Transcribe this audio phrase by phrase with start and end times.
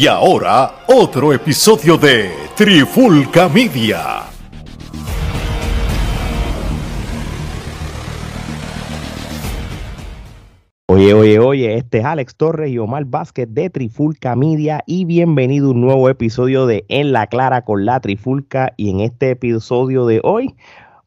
[0.00, 4.26] Y ahora, otro episodio de Trifulca Media.
[10.86, 15.66] Oye, oye, oye, este es Alex Torres y Omar Vázquez de Trifulca Media y bienvenido
[15.66, 20.06] a un nuevo episodio de En la Clara con la Trifulca y en este episodio
[20.06, 20.54] de hoy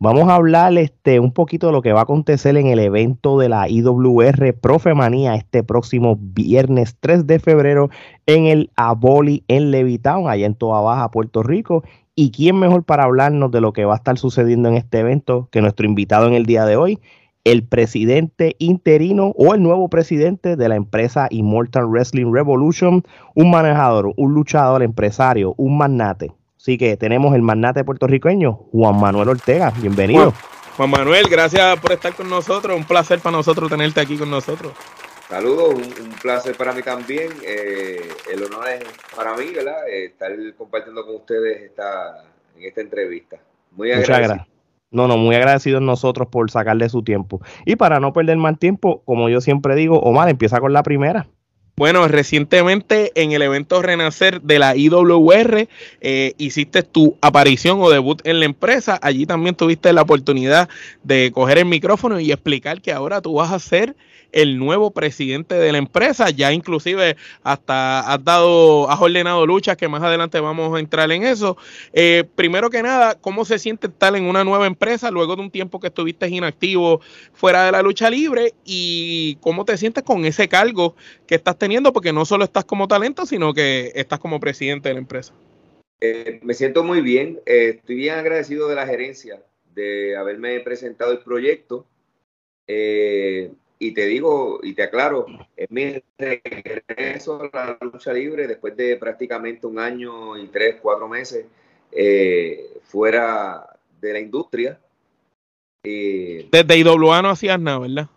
[0.02, 3.38] vamos a hablar este, un poquito de lo que va a acontecer en el evento
[3.38, 7.92] de la IWR Profemanía este próximo viernes 3 de febrero
[8.26, 11.84] en el Aboli en Levitown, allá en Toa Baja, Puerto Rico.
[12.16, 15.48] ¿Y quién mejor para hablarnos de lo que va a estar sucediendo en este evento
[15.52, 17.00] que nuestro invitado en el día de hoy?
[17.44, 23.02] el presidente interino o el nuevo presidente de la empresa Immortal Wrestling Revolution,
[23.34, 26.32] un manejador, un luchador, empresario, un magnate.
[26.62, 29.74] Así que tenemos el magnate puertorriqueño, Juan Manuel Ortega.
[29.82, 30.32] Bienvenido.
[30.78, 32.78] Juan, Manuel, gracias por estar con nosotros.
[32.78, 34.72] Un placer para nosotros tenerte aquí con nosotros.
[35.28, 37.30] Saludos, un, placer para mí también.
[37.44, 38.84] Eh, el honor es
[39.16, 39.90] para mí, ¿verdad?
[39.90, 43.38] Eh, estar compartiendo con ustedes esta, en esta entrevista.
[43.72, 44.46] Muy agradecido.
[44.92, 47.42] No, no, muy agradecidos nosotros por sacarle su tiempo.
[47.66, 51.26] Y para no perder más tiempo, como yo siempre digo, Omar, empieza con la primera.
[51.82, 55.68] Bueno, recientemente en el evento Renacer de la IWR
[56.00, 59.00] eh, hiciste tu aparición o debut en la empresa.
[59.02, 60.70] Allí también tuviste la oportunidad
[61.02, 63.96] de coger el micrófono y explicar que ahora tú vas a ser
[64.32, 66.30] el nuevo presidente de la empresa.
[66.30, 71.24] Ya inclusive hasta has dado, has ordenado luchas que más adelante vamos a entrar en
[71.24, 71.58] eso.
[71.94, 75.52] Eh, primero que nada, ¿cómo se siente estar en una nueva empresa luego de un
[75.52, 77.02] tiempo que estuviste inactivo
[77.34, 78.54] fuera de la lucha libre?
[78.66, 80.96] ¿Y cómo te sientes con ese cargo
[81.28, 81.94] que estás teniendo?
[81.94, 85.34] Porque no solo estás como talento, sino que estás como presidente de la empresa.
[86.00, 89.44] Eh, me siento muy bien, eh, estoy bien agradecido de la gerencia
[89.76, 91.86] de haberme presentado el proyecto.
[93.82, 95.26] Y te digo y te aclaro,
[95.58, 101.08] es mi regreso a la lucha libre después de prácticamente un año y tres, cuatro
[101.08, 101.48] meses
[101.92, 103.66] eh, fuera
[104.00, 104.80] de la industria.
[105.84, 108.08] Eh, Desde IWA no hacías nada, ¿verdad?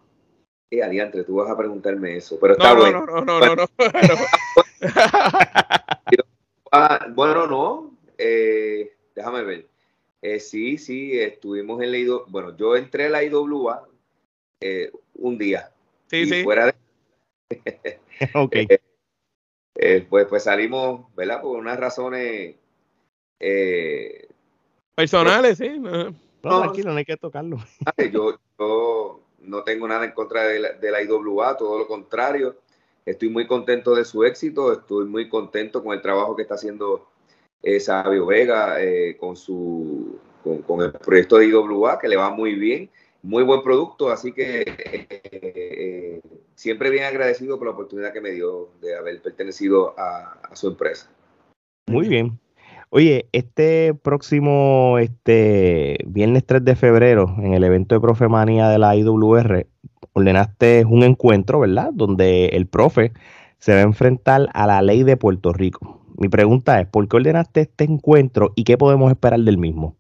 [0.71, 3.07] Sí, adiante, tú vas a preguntarme eso, pero está bueno.
[3.07, 3.65] No, no, no, no.
[7.15, 9.67] bueno, no, eh, déjame ver.
[10.21, 12.25] Eh, sí, sí, estuvimos en la IWA.
[12.29, 13.89] Bueno, yo entré a la IWA
[14.61, 15.71] eh, un día.
[16.07, 16.43] Sí, sí.
[16.43, 16.75] Fuera de...
[18.35, 18.55] ok.
[18.55, 18.81] Eh,
[19.77, 21.41] eh, pues, pues salimos, ¿verdad?
[21.41, 22.57] Por unas razones
[24.95, 25.79] personales, sí.
[25.79, 27.59] No, tranquilo, no hay que tocarlo.
[28.13, 32.57] Yo, yo no tengo nada en contra de la, de la IWA, todo lo contrario.
[33.05, 37.11] Estoy muy contento de su éxito, estoy muy contento con el trabajo que está haciendo
[37.81, 38.77] Sabio Vega
[39.19, 42.91] con su con, con, el proyecto de IWA, que le va muy bien
[43.25, 44.65] muy buen producto, así que
[45.33, 46.21] eh,
[46.55, 51.11] siempre bien agradecido por la oportunidad que me dio de haber pertenecido a, su empresa.
[51.87, 52.39] Muy bien.
[52.91, 58.95] Oye, este próximo este viernes 3 de febrero, en el evento de Profemanía de la
[58.95, 59.67] IWR,
[60.13, 61.91] ordenaste un encuentro, ¿verdad?
[61.93, 63.13] Donde el profe
[63.59, 66.03] se va a enfrentar a la ley de Puerto Rico.
[66.19, 69.97] Mi pregunta es, ¿por qué ordenaste este encuentro y qué podemos esperar del mismo?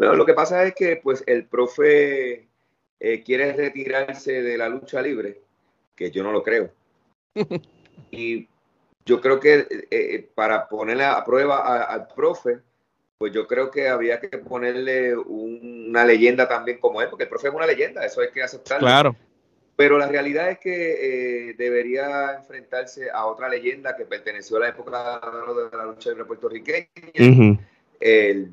[0.00, 2.48] Bueno, lo que pasa es que pues el profe
[3.00, 5.42] eh, quiere retirarse de la lucha libre,
[5.94, 6.70] que yo no lo creo.
[8.10, 8.48] y
[9.04, 12.60] yo creo que eh, eh, para ponerle a prueba al profe,
[13.18, 17.48] pues yo creo que había que ponerle una leyenda también como él, porque el profe
[17.48, 18.86] es una leyenda, eso hay que aceptarlo.
[18.86, 19.14] Claro.
[19.76, 25.20] Pero la realidad es que debería enfrentarse a otra leyenda que perteneció a la época
[25.70, 26.88] de la lucha libre puertorriqueña.
[28.00, 28.50] el,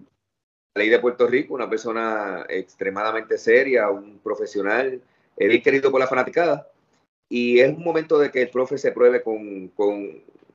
[0.78, 5.02] ley de Puerto Rico, una persona extremadamente seria, un profesional,
[5.36, 6.70] bien querido por la fanaticada.
[7.30, 9.72] Y es un momento de que el profe se pruebe con,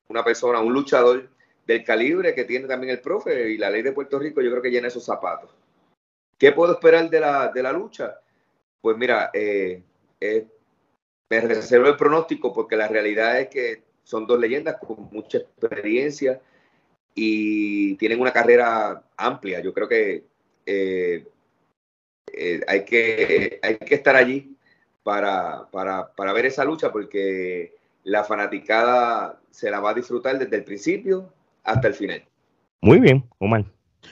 [0.07, 1.29] una persona, un luchador
[1.65, 4.61] del calibre que tiene también el profe y la ley de Puerto Rico, yo creo
[4.61, 5.51] que llena esos zapatos.
[6.37, 8.19] ¿Qué puedo esperar de la, de la lucha?
[8.81, 9.81] Pues mira, eh,
[10.19, 10.47] eh,
[11.29, 16.41] me reservo el pronóstico porque la realidad es que son dos leyendas con mucha experiencia
[17.15, 19.61] y tienen una carrera amplia.
[19.61, 20.23] Yo creo que,
[20.65, 21.25] eh,
[22.31, 24.55] eh, hay, que hay que estar allí
[25.03, 30.63] para, para, ver esa lucha porque la fanaticada se la va a disfrutar desde el
[30.63, 31.31] principio
[31.63, 32.23] hasta el final.
[32.81, 33.65] Muy bien, Omar.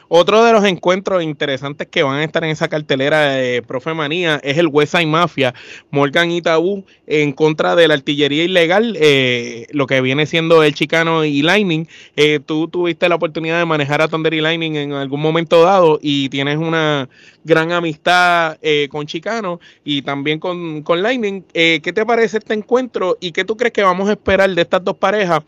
[0.08, 4.42] Otro de los encuentros interesantes que van a estar en esa cartelera de Profe Manía
[4.44, 5.54] es el West Side Mafia,
[5.90, 10.74] Morgan y Tabú, en contra de la artillería ilegal, eh, lo que viene siendo el
[10.74, 11.88] Chicano y Lightning.
[12.18, 16.00] Eh, tú tuviste la oportunidad de manejar a Thunder y Lightning en algún momento dado
[16.02, 17.08] y tienes una
[17.44, 21.44] gran amistad eh, con Chicano y también con, con Lightning.
[21.54, 24.84] ¿Qué te parece este encuentro y qué tú crees que vamos a esperar de estas
[24.84, 25.42] dos parejas?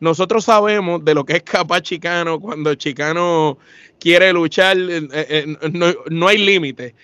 [0.00, 3.58] Nosotros sabemos de lo que es capaz Chicano cuando Chicano
[3.98, 6.94] quiere luchar, eh, eh, no, no, hay límite.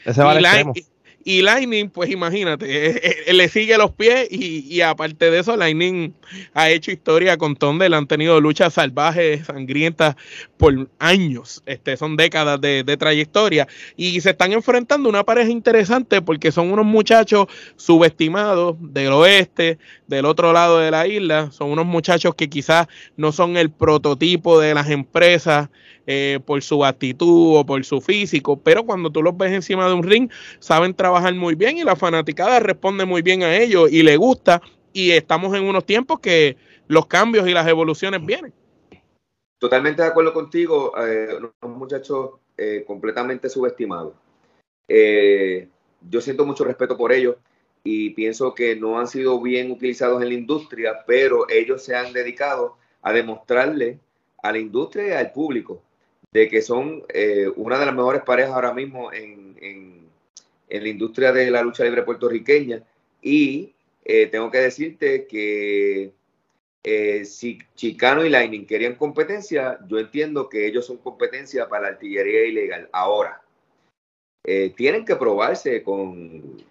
[1.26, 6.12] Y Lightning, pues imagínate, eh, le sigue los pies y, aparte de eso, Lightning
[6.52, 10.16] ha hecho historia con Thunder, han tenido luchas salvajes, sangrientas
[10.58, 13.66] por años, este, son décadas de, de, trayectoria.
[13.96, 20.26] Y se están enfrentando una pareja interesante porque son unos muchachos subestimados del oeste, del
[20.26, 22.86] otro lado de la isla, son unos muchachos que quizás
[23.16, 25.70] no son el prototipo de las empresas
[26.06, 29.94] eh, por su actitud o por su físico, pero cuando tú los ves encima de
[29.94, 34.02] un ring, saben trabajar muy bien y la fanaticada responde muy bien a ellos y
[34.02, 34.60] le gusta.
[34.92, 36.56] Y estamos en unos tiempos que
[36.86, 38.52] los cambios y las evoluciones vienen.
[39.58, 44.14] Totalmente de acuerdo contigo, eh, unos muchachos eh, completamente subestimados.
[44.86, 45.68] Eh,
[46.08, 47.36] yo siento mucho respeto por ellos
[47.82, 52.12] y pienso que no han sido bien utilizados en la industria, pero ellos se han
[52.12, 53.98] dedicado a demostrarle
[54.42, 55.82] a la industria y al público
[56.34, 60.04] de que son eh, una de las mejores parejas ahora mismo en, en,
[60.68, 62.82] la industria de la lucha libre puertorriqueña.
[63.22, 63.72] Y
[64.04, 66.12] eh, tengo que decirte que
[66.82, 71.88] eh, si Chicano y Lightning querían competencia, yo entiendo que ellos son competencia para la
[71.90, 72.88] artillería ilegal.
[72.92, 73.40] Ahora,
[74.76, 76.62] tienen que probarse con,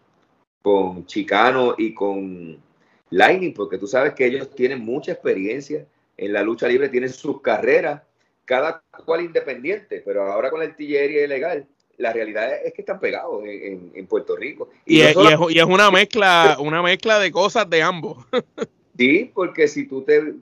[0.62, 2.62] con Chicano y con
[3.10, 5.88] Lightning, porque tú sabes que ellos tienen mucha experiencia
[6.18, 8.02] en la lucha libre, tienen sus carreras
[8.46, 11.68] cada cual independiente, pero ahora con la artillería ilegal,
[11.98, 14.70] la realidad es que están pegados en, Puerto Rico.
[14.86, 18.26] Y, es, una mezcla, una mezcla de cosas de ambos.
[18.98, 20.34] sí, porque si tú te...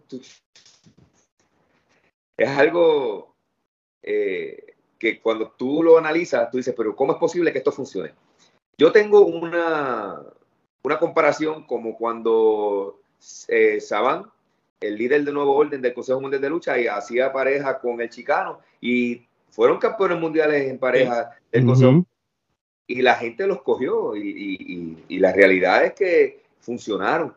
[2.38, 3.36] es algo
[4.02, 8.14] eh, que cuando tú lo analizas, tú dices, pero ¿cómo es posible que esto funcione?
[8.78, 10.22] Yo tengo una,
[10.84, 13.02] una comparación como cuando
[13.48, 14.32] eh, Saban
[14.82, 18.10] el líder de Nuevo Orden del Consejo Mundial de Lucha y hacía pareja con el
[18.10, 22.06] chicano y fueron campeones mundiales en pareja del Consejo.
[22.88, 27.34] Y la gente los cogió y, la realidad es que funcionaron.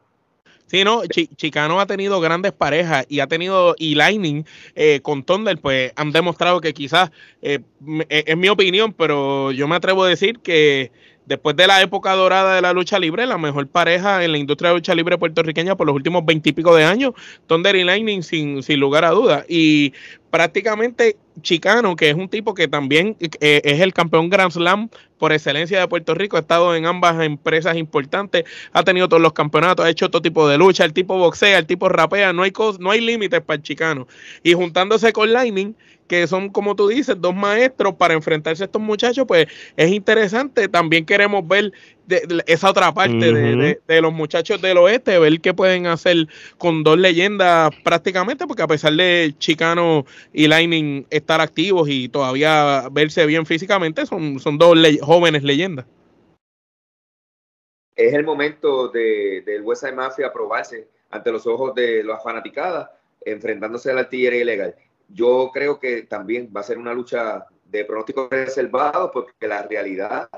[0.66, 4.44] Sí, no, Chicano ha tenido grandes parejas y ha tenido, y Lightning
[4.74, 7.10] eh, con Thunder, pues han demostrado que quizás,
[7.42, 7.60] eh,
[8.08, 10.90] eh, es mi opinión, pero yo me atrevo a decir que
[11.26, 14.70] después de la época dorada de la lucha libre, la mejor pareja en la industria
[14.70, 17.12] de lucha libre puertorriqueña por los últimos veintipico de años,
[17.46, 19.44] Thunder y Lightning sin, sin lugar a dudas.
[19.48, 19.92] Y
[20.30, 24.88] prácticamente Chicano, que es un tipo que también eh, es el campeón Grand Slam
[25.18, 29.32] por excelencia de Puerto Rico, ha estado en ambas empresas importantes, ha tenido todos los
[29.32, 32.52] campeonatos, ha hecho todo tipo de lucha, el tipo boxea, el tipo rapea, no hay,
[32.78, 34.06] no hay límites para el Chicano.
[34.42, 35.74] Y juntándose con Lightning,
[36.06, 39.46] que son, como tú dices, dos maestros para enfrentarse a estos muchachos, pues
[39.76, 40.68] es interesante.
[40.68, 41.72] También queremos ver
[42.46, 46.28] esa otra parte de, los muchachos del oeste, ver qué pueden hacer
[46.58, 52.88] con dos leyendas prácticamente, porque a pesar de Chicano y Lightning estar activos y todavía
[52.92, 55.86] verse bien físicamente, son, son dos jóvenes leyendas.
[57.96, 62.90] Es el momento de, del West Side Mafia probarse ante los ojos de las fanaticadas,
[63.24, 64.74] enfrentándose a la artillería ilegal
[65.08, 70.28] yo creo que también va a ser una lucha de pronósticos reservados porque la realidad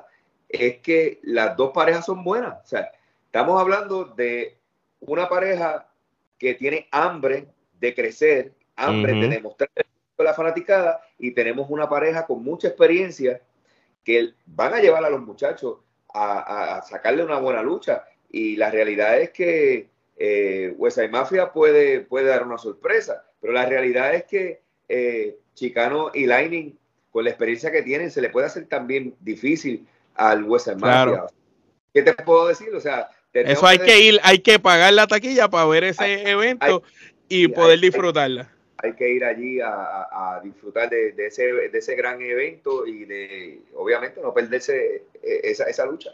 [0.48, 2.62] es que las dos parejas son buenas.
[2.64, 2.90] O sea,
[3.24, 4.56] estamos hablando de
[5.00, 5.88] una pareja
[6.38, 7.48] que tiene hambre
[7.78, 9.70] de crecer, hambre de demostrar
[10.18, 13.42] la fanaticada y tenemos una pareja con mucha experiencia
[14.02, 15.78] que van a llevar a los muchachos
[16.14, 18.04] a, sacarle una buena lucha.
[18.30, 20.74] Y la realidad es que eh,
[21.10, 23.24] Mafia puede, puede dar una sorpresa.
[23.40, 26.76] Pero la realidad es que eh, Chicano y Lightning,
[27.10, 31.26] con la experiencia que tienen, se le puede hacer también difícil al Western claro.
[31.92, 32.74] ¿Qué te puedo decir?
[32.74, 36.82] O sea, eso hay que, ir, hay que pagar la taquilla para ver ese evento
[37.28, 38.50] y poder disfrutarla.
[38.78, 44.20] Hay que ir allí a, disfrutar de, ese, de ese gran evento y de, obviamente,
[44.20, 46.10] no perderse eh, esa, esa lucha.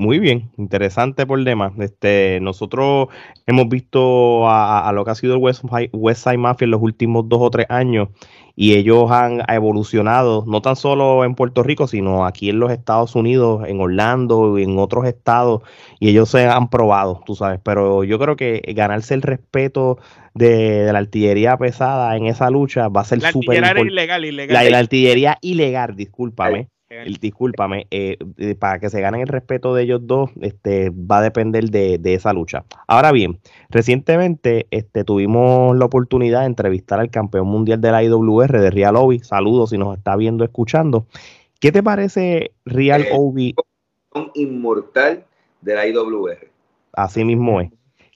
[0.00, 1.72] Muy bien, interesante por demás.
[1.80, 3.08] Este, nosotros
[3.46, 7.28] hemos visto a, lo que ha sido el West, West, Side Mafia en los últimos
[7.28, 8.08] dos o tres años
[8.54, 13.16] y ellos han evolucionado, no tan solo en Puerto Rico, sino aquí en los Estados
[13.16, 15.62] Unidos, en Orlando y en otros estados,
[15.98, 17.58] y ellos se han probado, tú sabes.
[17.64, 19.98] Pero yo creo que ganarse el respeto
[20.32, 23.90] de, la artillería pesada en esa lucha va a ser súper importante.
[23.90, 24.54] Ilegal, ilegal.
[24.54, 29.74] La, la artillería ilegal, discúlpame el, discúlpame, eh, eh, para que se ganen el respeto
[29.74, 32.64] de ellos dos, este, va a depender de, esa lucha.
[32.86, 38.60] Ahora bien, recientemente este, tuvimos la oportunidad de entrevistar al campeón mundial de la IWR,
[38.60, 39.18] de Real Obi.
[39.18, 41.06] Saludos si nos está viendo, escuchando.
[41.60, 43.54] ¿Qué te parece Real eh, Obi?
[44.34, 45.24] Inmortal
[45.60, 46.48] de la IWR.
[46.94, 47.70] Así mismo es.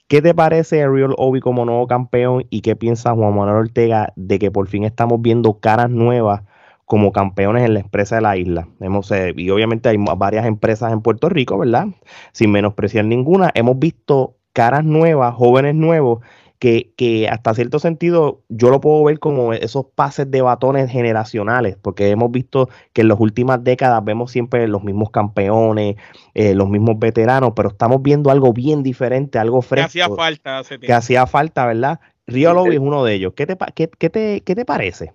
[0.09, 4.39] ¿Qué te parece Real Obi como nuevo campeón y qué piensa Juan Manuel Ortega de
[4.39, 6.43] que por fin estamos viendo caras nuevas
[6.93, 8.69] como campeones en la empresa de la isla.
[8.79, 11.87] Hemos, eh, y obviamente hay varias empresas en Puerto Rico, ¿verdad?
[12.33, 13.51] Sin menospreciar ninguna.
[13.55, 16.21] Hemos visto caras nuevas, jóvenes nuevos,
[16.59, 21.79] que, que, hasta cierto sentido yo lo puedo ver como esos pases de batones generacionales,
[21.81, 25.97] porque hemos visto que en las últimas décadas vemos siempre los mismos campeones,
[26.35, 29.91] eh, los mismos veteranos, pero estamos viendo algo bien diferente, algo fresco.
[29.91, 32.01] Que hacía falta Que hacía falta, ¿verdad?
[32.27, 33.33] Rio Lobby es uno de ellos.
[33.35, 35.15] ¿Qué te, qué, qué te, qué te parece?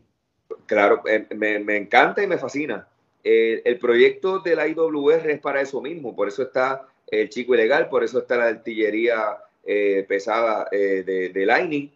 [0.67, 2.87] Claro, eh, me, encanta y me fascina.
[3.23, 7.89] el proyecto de la IWR es para eso mismo, por eso está el chico ilegal,
[7.89, 11.89] por eso está la artillería eh, pesada eh, de, Lightning,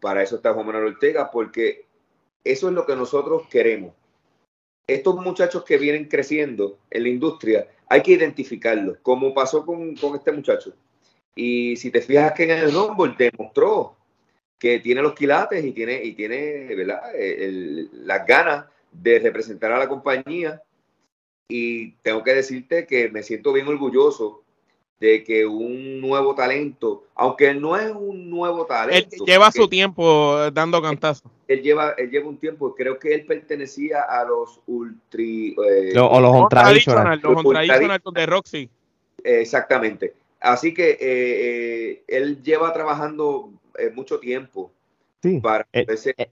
[0.00, 1.86] para eso está Juan Manuel Ortega, porque
[2.42, 3.94] eso es lo que nosotros queremos.
[4.86, 10.14] Estos muchachos que vienen creciendo en la industria, hay que identificarlos, como pasó con, con
[10.14, 10.74] este muchacho.
[11.34, 13.96] Y si te fijas que en el Rumble demostró
[14.64, 17.02] que tiene los quilates y tiene, y tiene ¿verdad?
[17.92, 20.62] las ganas de representar a la compañía.
[21.50, 24.42] Y tengo que decirte que me siento bien orgulloso
[24.98, 29.14] de que un nuevo talento, aunque no es un nuevo talento.
[29.14, 31.30] Él lleva su tiempo dando cantazos.
[31.46, 35.54] Él, lleva, él lleva un tiempo, creo que él pertenecía a los ultri...
[35.62, 38.70] Eh, o los tradicional, los de Roxy.
[39.22, 40.14] Exactamente.
[40.40, 44.72] Así que eh, eh, él lleva trabajando eh, mucho tiempo
[45.22, 45.40] sí.
[45.40, 46.28] para eh, eh,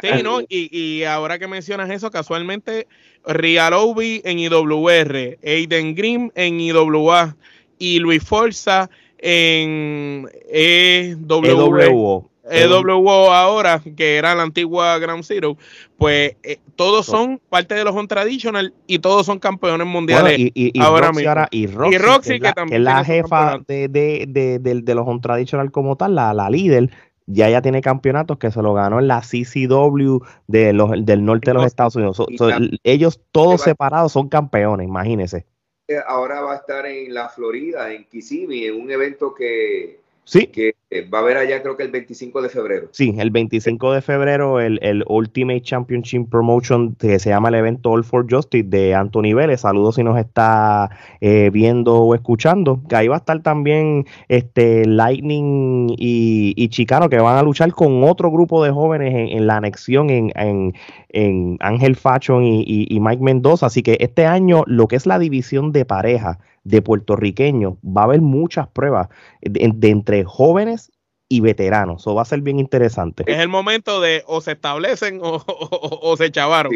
[0.00, 0.40] Sí, ¿no?
[0.40, 2.86] Y, y, ahora que mencionas eso, casualmente,
[3.26, 7.36] Rialobi en IWR, Aiden Grimm en IWA
[7.78, 8.88] y Luis Forza
[9.18, 12.30] en EWO.
[12.50, 15.56] EWO ahora, que era la antigua Ground Zero,
[15.98, 16.36] pues
[16.76, 21.46] todos son parte de los On Traditional y todos son campeones mundiales y, ahora mismo.
[21.50, 26.14] y Roxy, que, también es la jefa de, de, de, los On Traditional como tal,
[26.14, 26.90] la, la líder,
[27.26, 31.50] ya ya tiene campeonatos que se lo ganó en la CCW de los, del norte
[31.50, 32.22] de los Estados Unidos.
[32.84, 35.46] ellos todos separados son campeones, imagínense.
[36.08, 40.48] Ahora va a estar en la Florida, en Kissimmee, en un evento que, Sí.
[40.48, 42.88] Que eh, va a haber allá creo que el 25 de febrero.
[42.92, 47.90] Sí, el 25 de febrero el, el, Ultimate Championship Promotion que se llama el evento
[47.90, 49.62] All for Justice de Anthony Vélez.
[49.62, 50.88] Saludos si nos está
[51.20, 52.80] eh, viendo o escuchando.
[52.88, 58.04] Que ahí va a estar también este Lightning y, Chicano que van a luchar con
[58.04, 60.74] otro grupo de jóvenes en, la anexión en, en,
[61.08, 63.66] en Ángel Fashion y, y Mike Mendoza.
[63.66, 68.04] Así que este año lo que es la división de pareja de puertorriqueños, va a
[68.04, 69.08] haber muchas pruebas
[69.40, 70.85] de, entre jóvenes
[71.28, 72.02] y veteranos.
[72.02, 73.24] Eso va a ser bien interesante.
[73.26, 76.72] Es el momento de o se establecen o, se chavaron.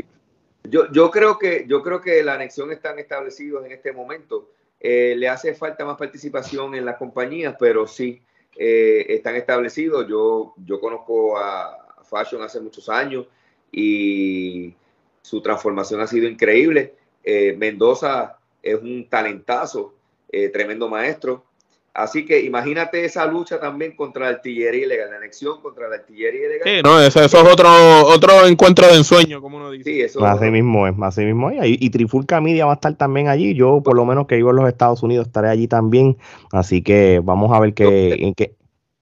[0.65, 4.51] Yo, yo, creo que, yo creo que la anexión están establecidos en este momento.
[4.81, 8.21] Eh, le hace falta más participación en las compañías, pero sí
[8.57, 10.07] eh, están establecidos.
[10.09, 13.27] Yo, yo conozco a Fashion hace muchos años
[13.73, 14.75] y
[15.23, 16.95] su transformación ha sido increíble.
[17.23, 19.95] Eh, Mendoza es un talentazo,
[20.31, 21.45] eh, tremendo maestro.
[21.93, 26.47] Así que imagínate esa lucha también contra la artillería ilegal, la anexión contra la artillería
[26.47, 26.63] ilegal.
[26.65, 27.69] Sí, no, eso, es otro,
[28.07, 29.91] otro encuentro de ensueño, como uno dice.
[29.91, 31.67] Sí, eso así mismo es, así mismo es.
[31.67, 33.55] Y, y Trifulca Media va a estar también allí.
[33.55, 36.17] Yo, por lo menos que vivo en los Estados Unidos, estaré allí también.
[36.53, 38.15] Así que vamos a ver qué.
[38.21, 38.55] en qué...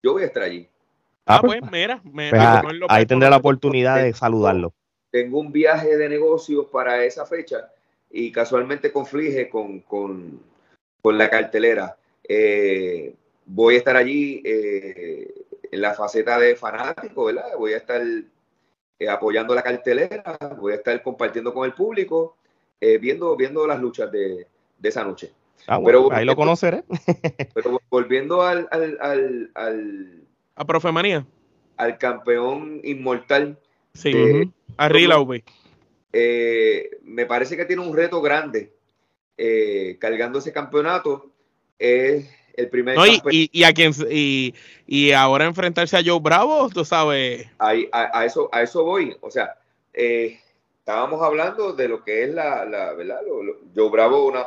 [0.03, 0.67] Yo voy a estar allí.
[1.25, 2.41] Ah, ah pues, pues mira, me, pues,
[2.89, 4.73] ahí tendré la oportunidad de saludarlo.
[5.11, 7.69] Tengo un viaje de negocios para esa fecha
[8.11, 10.41] y casualmente conflige con, con,
[11.01, 11.95] con la cartelera.
[12.27, 13.13] Eh,
[13.45, 15.33] voy a estar allí eh,
[15.71, 17.51] en la faceta de fanático, ¿verdad?
[17.57, 18.01] Voy a estar
[18.99, 22.37] eh, apoyando la cartelera, voy a estar compartiendo con el público,
[23.01, 25.31] viendo, viendo las luchas de, de esa noche.
[25.67, 26.83] Ah, pero, ahí lo conoceré.
[27.53, 30.21] pero volviendo al, al, al, al
[30.55, 31.25] a Profemanía.
[31.77, 33.57] Al campeón inmortal.
[33.93, 34.89] Sí, uh a
[36.17, 38.73] eh, me parece que tiene un reto grande
[39.37, 41.31] eh, cargando ese campeonato
[41.79, 42.97] es el primer
[43.31, 44.53] y, y, a quien y,
[44.87, 47.47] y, ahora enfrentarse a Joe Bravo, tú sabes.
[47.59, 49.15] a, eso, a eso voy.
[49.21, 49.57] O sea,
[49.93, 50.39] eh,
[50.79, 53.19] estábamos hablando de lo que es la, la ¿verdad?
[53.75, 54.45] Joe Bravo, una,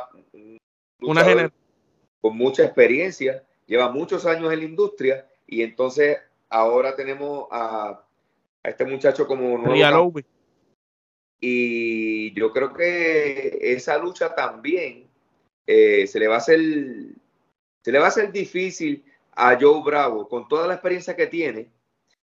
[1.01, 1.51] una
[2.21, 6.17] con mucha experiencia, lleva muchos años en la industria y entonces
[6.49, 8.03] ahora tenemos a,
[8.63, 10.13] a este muchacho como nuevo.
[11.41, 15.08] Y yo creo que esa lucha también
[15.71, 16.59] eh, se le va a hacer
[17.83, 21.69] se le va a hacer difícil a Joe Bravo con toda la experiencia que tiene,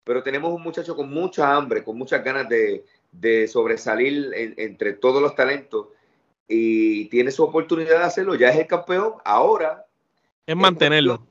[0.05, 5.35] pero tenemos un muchacho con mucha hambre, con muchas ganas de, sobresalir entre todos los
[5.35, 5.89] talentos
[6.47, 9.87] y tiene su oportunidad de hacerlo, ya es el campeón, ahora
[10.47, 11.27] es mantenerlo.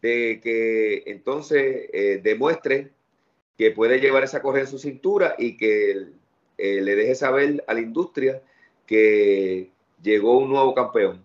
[0.00, 2.90] De que entonces eh, demuestre
[3.56, 6.08] que puede llevar esa correa en su cintura y que
[6.58, 8.42] eh, le deje saber a la industria
[8.84, 9.70] que
[10.02, 11.24] llegó un nuevo campeón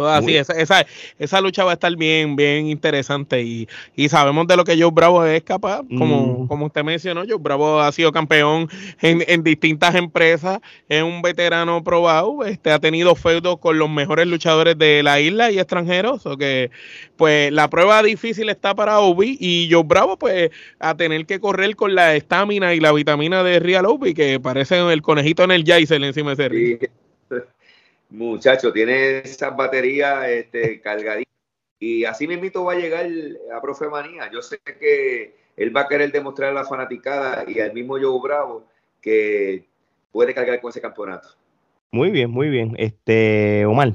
[0.00, 0.86] así, esa, esa,
[1.18, 4.90] esa, lucha va a estar bien, bien interesante y, y sabemos de lo que Joe
[4.92, 8.68] Bravo es capaz, como, como usted mencionó, Joe Bravo ha sido campeón
[9.00, 14.26] en, en, distintas empresas, es un veterano probado, este, ha tenido feudos con los mejores
[14.26, 16.70] luchadores de la isla y extranjeros, o que
[17.16, 21.76] pues la prueba difícil está para Obi y Joe Bravo pues a tener que correr
[21.76, 25.64] con la estamina y la vitamina de Real Obi que parece el conejito en el
[25.64, 27.03] Jason encima de ese
[28.14, 31.32] muchacho, tiene esas baterías este, cargaditas.
[31.78, 33.06] Y así mismito va a llegar
[33.54, 34.30] a Profe Manía.
[34.32, 38.20] Yo sé que él va a querer demostrar a la fanaticada y al mismo Joe
[38.22, 38.64] Bravo
[39.00, 39.64] que
[40.10, 41.28] puede cargar con ese campeonato.
[41.90, 42.74] Muy bien, muy bien.
[42.78, 43.92] Este, Omar.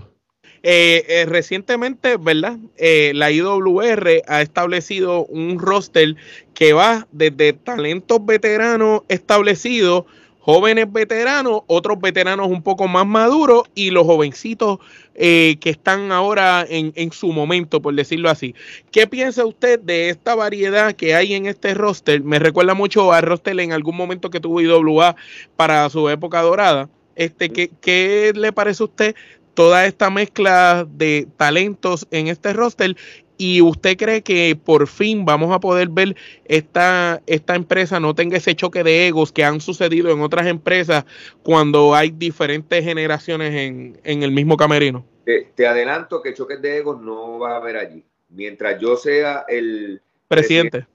[0.62, 2.58] Eh, eh, recientemente, ¿verdad?
[2.78, 6.16] Eh, la IWR ha establecido un roster
[6.54, 10.06] que va desde talentos veteranos establecidos
[10.54, 14.80] jóvenes veteranos, otros veteranos un poco más maduros y los jovencitos
[15.14, 18.56] eh, que están ahora en, en, su momento, por decirlo así.
[18.92, 22.24] ¿Qué piensa usted de esta variedad que hay en este roster?
[22.24, 25.16] Me recuerda mucho al roster en algún momento que tuvo IWA
[25.56, 26.90] para su época dorada.
[27.16, 29.16] Este, ¿qué, ¿Qué le parece a usted
[29.54, 32.96] toda esta mezcla de talentos en este roster
[33.42, 38.36] ¿Y usted cree que por fin vamos a poder ver esta, esta empresa no tenga
[38.36, 41.06] ese choque de egos que han sucedido en otras empresas
[41.42, 45.06] cuando hay diferentes generaciones en, el mismo camerino?
[45.24, 48.04] Te, adelanto que choques de egos no va a haber allí.
[48.28, 50.86] Mientras yo sea el presidente,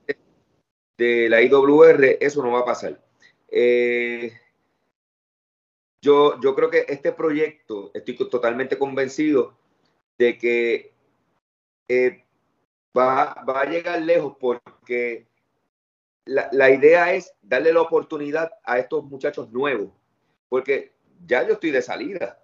[0.99, 3.01] de la IWR, eso no va a pasar.
[3.49, 4.35] Eh,
[6.03, 9.57] yo, yo creo que este proyecto, estoy totalmente convencido
[10.19, 10.93] de que
[11.89, 12.24] eh,
[12.97, 15.27] va, va a llegar lejos porque
[16.25, 19.91] la, la, idea es darle la oportunidad a estos muchachos nuevos,
[20.49, 20.93] porque
[21.27, 22.39] ya yo estoy de salida.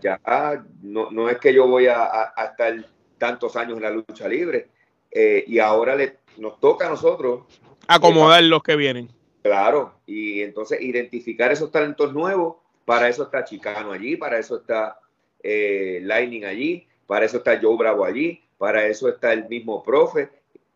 [0.00, 2.84] ya no, no, es que yo voy a, a, estar
[3.18, 4.68] tantos años en la lucha libre
[5.10, 7.44] eh, y ahora le, nos toca a nosotros
[7.86, 9.08] acomodar los que vienen.
[9.42, 14.98] Claro, y entonces identificar esos talentos nuevos, para eso está Chicano allí, para eso está
[15.42, 20.30] eh, Lightning allí, para eso está Joe Bravo allí, para eso está el mismo profe,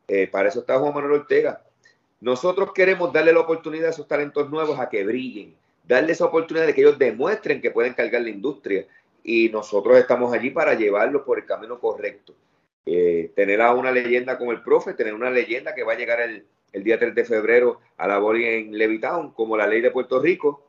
[0.09, 1.63] eh, para eso está Juan Manuel Ortega.
[2.21, 5.55] Nosotros queremos darle la oportunidad a esos talentos nuevos a que brillen,
[5.87, 8.87] darle esa oportunidad de que ellos demuestren que pueden cargar la industria
[9.25, 12.35] y nosotros estamos allí para llevarlos por el camino correcto.
[12.85, 16.21] Eh, tener a una leyenda como el profe, tener una leyenda que va a llegar
[16.21, 16.45] el,
[16.85, 20.69] día 3 de febrero a la boli en Levitown, como la ley de Puerto Rico.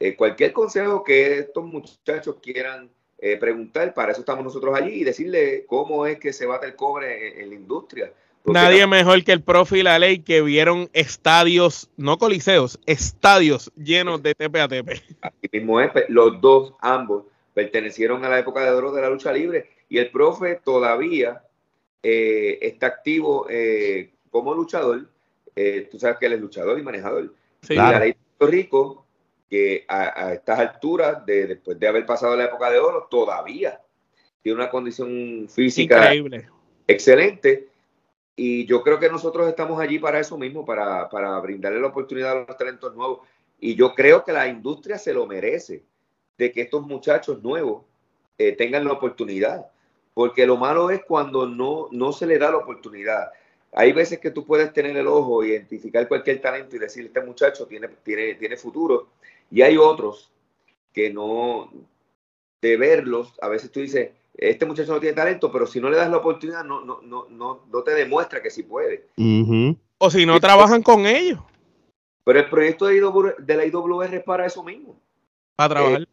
[0.00, 5.04] Eh, cualquier consejo que estos muchachos quieran eh, preguntar, para eso estamos nosotros allí y
[5.04, 8.12] decirle cómo es que se bate el cobre en, la industria.
[8.44, 14.22] Nadie mejor que el profe y la ley que vieron estadios, no coliseos, estadios llenos
[14.22, 14.64] de tepe a.
[14.64, 17.24] Así mismo es, los dos, ambos,
[17.54, 21.42] pertenecieron a la época de oro de la lucha libre y el profe todavía
[22.02, 25.08] eh, está activo eh, como luchador.
[25.90, 27.32] tú sabes que él es luchador y manejador.
[27.70, 29.05] la ley de Puerto Rico
[29.48, 33.80] que a, estas alturas, de, después de haber pasado la época de oro, todavía
[34.42, 36.48] tiene una condición física Increíble.
[36.86, 37.68] excelente.
[38.36, 42.32] Y yo creo que nosotros estamos allí para eso mismo, para, para brindarle la oportunidad
[42.32, 43.20] a los talentos nuevos.
[43.58, 45.82] Y yo creo que la industria se lo merece,
[46.36, 47.84] de que estos muchachos nuevos
[48.36, 49.66] eh, tengan la oportunidad.
[50.12, 53.30] Porque lo malo es cuando no, no se le da la oportunidad.
[53.72, 57.66] Hay veces que tú puedes tener el ojo, identificar cualquier talento y decir, este muchacho
[57.66, 59.08] tiene, tiene, tiene futuro,
[59.50, 60.32] y hay otros
[60.92, 61.70] que no,
[62.60, 65.96] de verlos, a veces tú dices, este muchacho no tiene talento, pero si no le
[65.96, 69.06] das la oportunidad, no, no, no, no, no te demuestra que sí puede.
[69.98, 71.40] O si no trabajan con ellos.
[72.24, 73.00] Pero el proyecto de,
[73.38, 75.00] de la IWR es para eso mismo.
[75.54, 76.02] Para trabajar.
[76.02, 76.06] Eh,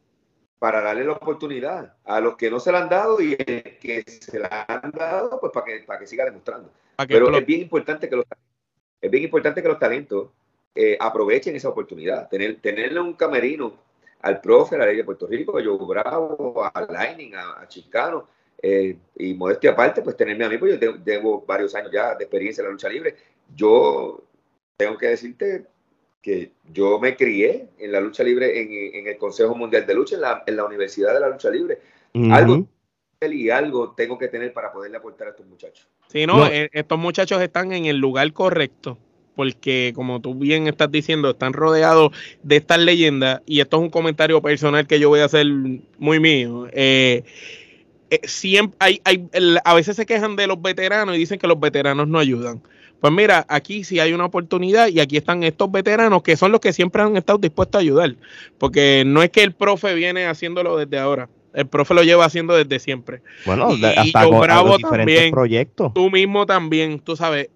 [0.60, 4.02] para darle la oportunidad a los que no se la han dado y el que
[4.08, 6.72] se la han dado, pues para que, para que siga demostrando.
[7.06, 8.26] Pero es bien importante que los,
[9.02, 10.30] es bien importante que los talentos
[10.76, 12.28] eh, aprovechen esa oportunidad.
[12.30, 13.74] Tener, tenerle un camerino
[14.22, 18.28] al profe, a la ley de Puerto Rico, a Joe Bravo, a Lightning, a, Chicano,
[18.62, 22.24] eh, y modestia aparte, pues tenerme a mí, pues yo tengo, varios años ya de
[22.24, 23.16] experiencia en la lucha libre.
[23.54, 24.24] Yo
[24.78, 25.66] tengo que decirte
[26.22, 30.16] que yo me crié en la lucha libre en, el Consejo Mundial de Lucha,
[30.48, 31.80] en la, Universidad de la Lucha Libre.
[32.32, 32.66] Algo
[33.22, 35.88] y algo tengo que tener para poderle aportar a estos muchachos.
[36.08, 38.98] Sí, no, eh, estos muchachos están en el lugar correcto
[39.36, 42.12] porque como tú bien estás diciendo, están rodeados
[42.44, 45.48] de estas leyendas, y esto es un comentario personal que yo voy a hacer
[45.98, 46.68] muy mío.
[46.72, 47.24] Eh,
[48.10, 49.28] eh, siempre hay, hay,
[49.64, 52.62] a veces se quejan de los veteranos y dicen que los veteranos no ayudan.
[53.00, 56.62] Pues mira, aquí sí hay una oportunidad y aquí están estos veteranos que son los
[56.62, 58.16] que siempre han estado dispuestos a ayudar,
[58.58, 61.28] porque no es que el profe viene haciéndolo desde ahora.
[61.54, 63.22] El profe lo lleva haciendo desde siempre.
[63.46, 65.32] Bueno, hasta con, Bravo también.
[65.32, 65.94] Proyectos.
[65.94, 67.50] Tú mismo también, tú sabes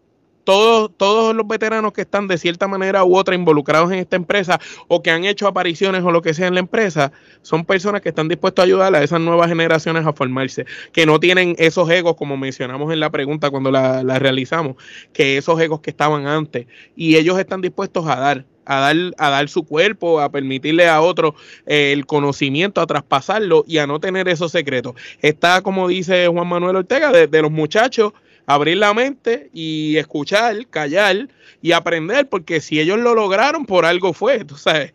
[0.47, 4.62] todos, todos los veteranos que están de cierta manera u otra involucrados en esta empresa
[4.88, 8.07] o que han hecho apariciones o lo que sea en la empresa, son personas que
[8.07, 12.15] están dispuestas a ayudar a esas nuevas generaciones a formarse, que no tienen esos egos,
[12.15, 14.77] como mencionamos en la pregunta cuando la, realizamos,
[15.12, 19.29] que esos egos que estaban antes, y ellos están dispuestos a dar, a dar, a
[19.29, 23.99] dar su cuerpo, a permitirle a otro eh, el conocimiento, a traspasarlo y a no
[23.99, 24.93] tener esos secretos.
[25.21, 28.13] Está, como dice Juan Manuel Ortega, de los muchachos
[28.47, 31.27] abrir la mente y escuchar, callar
[31.62, 34.93] y aprender, porque si ellos lo lograron, por algo fue, tú sabes.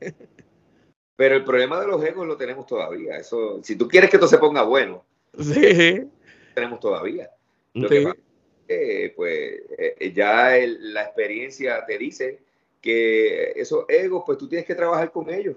[1.15, 3.17] Pero el problema de los egos lo tenemos todavía.
[3.19, 5.05] Eso, si tú quieres que esto se ponga bueno,
[5.39, 6.09] sí.
[6.55, 7.31] tenemos todavía.
[7.75, 12.39] Lo que pues eh, ya la experiencia te dice
[12.81, 15.57] que esos egos, pues tú tienes que trabajar con ellos.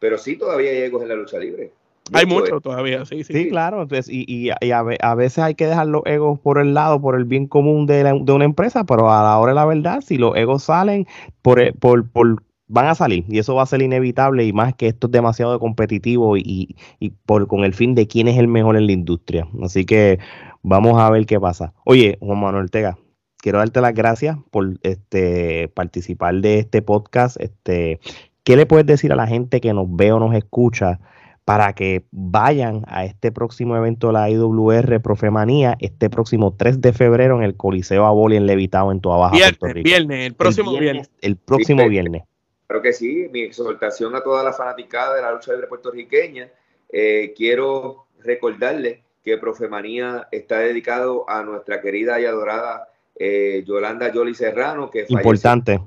[0.00, 1.70] Pero sí todavía hay egos en la lucha libre.
[2.12, 3.32] Hay mucho todavía, sí, sí.
[3.32, 3.82] Sí, claro.
[3.82, 7.24] Entonces, y, y, a, veces hay que dejar los egos por el lado, por el
[7.24, 10.36] bien común de, de una empresa, pero a la hora de la verdad, si los
[10.36, 11.06] egos salen,
[11.42, 14.88] por, por, por, van a salir y eso va a ser inevitable y más que
[14.88, 18.76] esto es demasiado competitivo y, y por, con el fin de quién es el mejor
[18.76, 19.48] en la industria.
[19.62, 20.18] Así que
[20.62, 21.72] vamos a ver qué pasa.
[21.84, 22.98] Oye, Juan Manuel Ortega,
[23.38, 27.40] quiero darte las gracias por este participar de este podcast.
[27.40, 28.00] Este,
[28.44, 31.00] ¿Qué le puedes decir a la gente que nos ve o nos escucha?
[31.48, 36.92] Para que vayan a este próximo evento de la IWR Profemanía, este próximo 3 de
[36.92, 39.84] febrero en el Coliseo Aboli en Levitado en Toa Baja, Puerto Rico.
[39.88, 42.24] Viernes, el próximo viernes, El próximo viernes.
[42.66, 46.50] Creo que sí, mi exhortación a toda la fanaticada de la lucha libre puertorriqueña.
[46.92, 54.34] Eh, quiero recordarle que Profemanía está dedicado a nuestra querida y adorada eh, Yolanda Yoli
[54.34, 55.80] Serrano, que Importante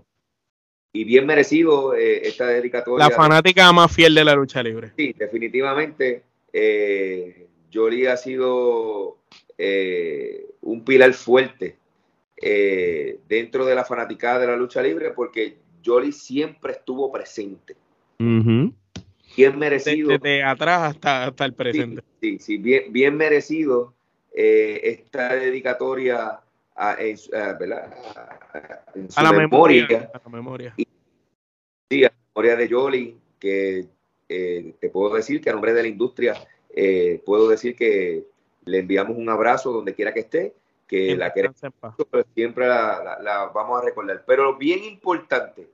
[0.94, 3.08] y bien merecido eh, esta dedicatoria.
[3.08, 4.92] La fanática más fiel de la lucha libre.
[4.98, 6.24] Sí, definitivamente.
[6.52, 9.18] Eh, Jolie ha sido
[9.58, 11.78] eh, un pilar fuerte
[12.42, 17.76] eh, dentro de la fanaticada de la lucha libre porque Jolie siempre estuvo presente.
[18.18, 20.10] Bien merecido.
[20.10, 22.04] Desde, atrás hasta, hasta el presente.
[22.20, 23.94] Sí, sí, bien, bien merecido
[24.34, 26.40] esta dedicatoria
[26.76, 27.18] a, en,
[29.16, 30.74] a, la memoria, a la memoria.
[31.90, 33.88] sí, a la memoria de Jolly, que
[34.30, 36.36] eh, te puedo decir que a nombre de la industria
[36.70, 38.26] eh, puedo decir que
[38.66, 40.56] le enviamos un abrazo donde quiera que esté,
[40.88, 41.58] que la queremos,
[42.34, 44.24] siempre la, vamos a recordar.
[44.26, 45.70] Pero bien importante,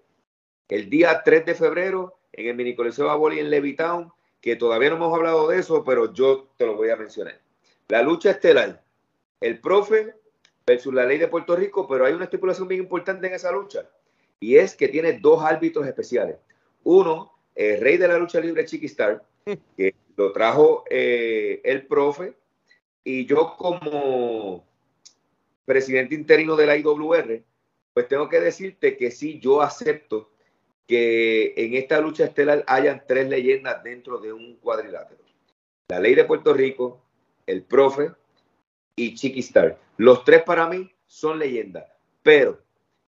[0.70, 4.98] el día 3 de febrero en el mini coliseo Aboli en Levitown, que todavía no
[4.98, 7.40] hemos hablado de eso, pero yo te lo voy a mencionar.
[7.88, 8.84] La lucha estelar,
[9.42, 10.14] el profe
[10.68, 13.90] versus la ley de Puerto Rico, pero hay una estipulación bien importante en esa lucha
[14.40, 16.36] y es que tiene dos árbitros especiales.
[16.84, 19.24] Uno, el rey de la lucha libre Chiquistar,
[19.78, 22.34] que lo trajo eh, el profe,
[23.04, 24.68] y yo como
[25.66, 27.42] presidente interino de la IWR,
[27.94, 30.32] pues tengo que decirte que sí, yo acepto
[30.86, 35.22] que en esta lucha estelar hayan tres leyendas dentro de un cuadrilátero.
[35.90, 37.02] La ley de Puerto Rico,
[37.46, 38.12] el profe
[38.98, 39.78] y Chiquistar.
[39.96, 41.86] Los tres para mí son leyendas,
[42.24, 42.60] pero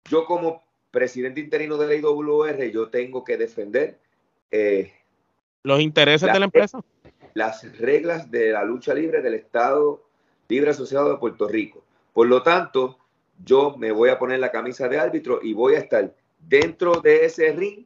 [0.10, 4.00] yo como presidente interino de la IWR, yo tengo que defender
[4.50, 4.92] eh,
[5.62, 6.80] los intereses de la empresa.
[7.36, 10.04] Las reglas de la lucha libre del Estado
[10.48, 11.84] Libre Asociado de Puerto Rico.
[12.14, 13.00] Por lo tanto,
[13.44, 17.26] yo me voy a poner la camisa de árbitro y voy a estar dentro de
[17.26, 17.86] ese ring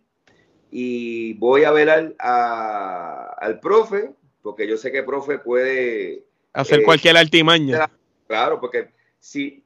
[0.70, 6.84] y voy a velar al profe, porque yo sé que el profe puede Hacer eh,
[6.84, 7.90] cualquier altimaña.
[8.28, 9.64] Claro, porque si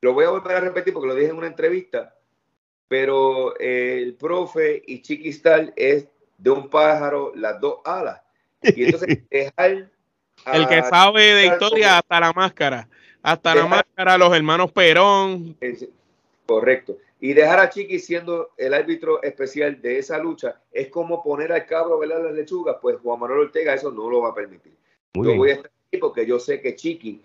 [0.00, 2.14] lo voy a volver a repetir porque lo dije en una entrevista,
[2.88, 6.06] pero el profe y Chiquistal es
[6.38, 8.20] de un pájaro las dos alas.
[8.62, 9.90] Y entonces dejar...
[10.52, 12.88] El que sabe de historia hasta la máscara.
[13.22, 15.56] Hasta la máscara, los hermanos Perón.
[16.44, 16.98] Correcto.
[17.18, 21.66] Y dejar a Chiqui siendo el árbitro especial de esa lucha es como poner al
[21.66, 22.76] cabro a velar las lechugas.
[22.80, 24.76] Pues Juan Manuel Ortega eso no lo va a permitir.
[25.14, 27.22] yo voy a estar porque yo sé que Chiqui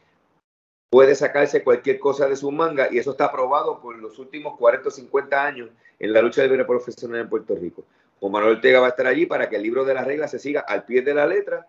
[0.89, 4.89] puede sacarse cualquier cosa de su manga y eso está probado por los últimos 40
[4.89, 5.69] o 50 años
[5.99, 7.83] en la lucha libre profesional en Puerto Rico.
[8.19, 10.39] Juan Manuel Ortega va a estar allí para que el libro de las reglas se
[10.39, 11.67] siga al pie de la letra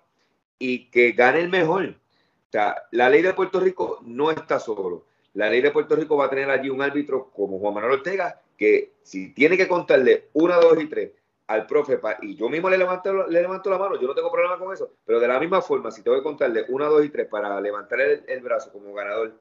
[0.59, 1.85] y que gane el mejor.
[1.87, 5.07] O sea, la ley de Puerto Rico no está solo.
[5.35, 8.40] La ley de Puerto Rico va a tener allí un árbitro como Juan Manuel Ortega
[8.59, 11.11] que si tiene que contarle una, dos y tres
[11.53, 14.59] al profe, y yo mismo le levanto, le levanto la mano, yo no tengo problema
[14.59, 17.29] con eso, pero de la misma forma, si tengo que contarle una, dos y tres
[17.29, 19.38] para levantar el, brazo como ganador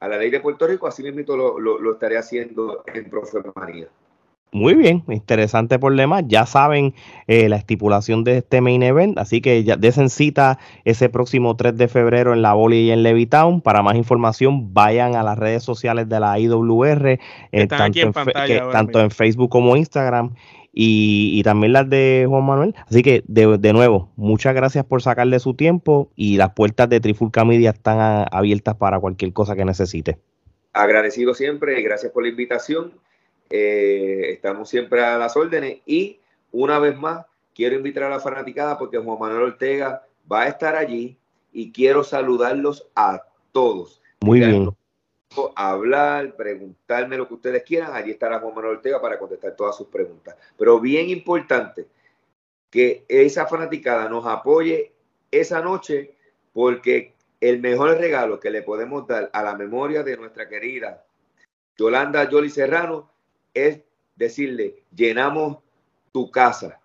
[0.00, 3.88] a la ley de Puerto Rico, así mismo lo, lo, estaré haciendo en Profe María.
[4.54, 6.24] Muy bien, interesante por demás.
[6.26, 6.94] Ya saben
[7.26, 11.74] eh, la estipulación de este main event, así que ya desen cita ese próximo 3
[11.74, 13.62] de febrero en la Boli y en Levitown.
[13.62, 17.18] Para más información, vayan a las redes sociales de la IWR,
[17.52, 20.34] eh, tanto, en, tanto en Facebook como Instagram
[20.72, 22.74] y, también las de Juan Manuel.
[22.88, 27.44] Así que, de, nuevo, muchas gracias por sacarle su tiempo y las puertas de Trifulca
[27.44, 30.18] Media están abiertas para cualquier cosa que necesite.
[30.72, 32.92] Agradecido siempre y gracias por la invitación.
[33.50, 36.20] Eh, estamos siempre a las órdenes y
[36.52, 40.74] una vez más quiero invitar a la fanaticada porque Juan Manuel Ortega va a estar
[40.74, 41.18] allí
[41.52, 44.00] y quiero saludarlos a todos.
[44.22, 44.70] Muy bien
[45.56, 47.92] hablar, preguntarme lo que ustedes quieran.
[47.94, 50.36] Allí estará Juan Manuel Ortega para contestar todas sus preguntas.
[50.56, 51.86] Pero bien importante
[52.70, 54.92] que esa fanaticada nos apoye
[55.30, 56.14] esa noche
[56.52, 61.04] porque el mejor regalo que le podemos dar a la memoria de nuestra querida
[61.76, 63.10] Yolanda Yoli Serrano
[63.54, 63.80] es
[64.16, 65.58] decirle, llenamos
[66.12, 66.80] tu casa.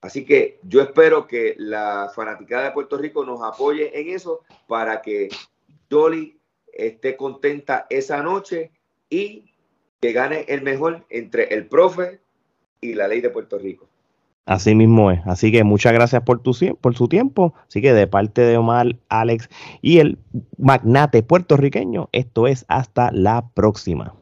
[0.00, 5.02] Así que yo espero que la fanaticada de Puerto Rico nos apoye en eso para
[5.02, 5.28] que
[5.90, 6.39] Yoli
[6.72, 8.70] esté contenta esa noche
[9.08, 9.52] y
[10.00, 12.20] que gane el mejor entre el profe
[12.80, 13.88] y la ley de Puerto Rico.
[14.46, 15.20] Así mismo es.
[15.26, 17.54] Así que muchas gracias por, tu, por su tiempo.
[17.68, 19.48] Así que de parte de Omar, Alex
[19.80, 20.18] y el
[20.58, 24.14] magnate puertorriqueño, esto es hasta la próxima.